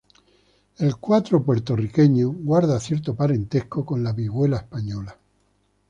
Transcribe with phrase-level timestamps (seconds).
[0.79, 5.15] El cuatro puertorriqueño guarda cierto parentesco con la vihuela española.